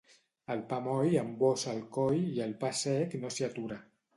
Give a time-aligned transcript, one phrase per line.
[0.53, 3.79] El pa moll embossa el coll i el pa sec no s'hi atura.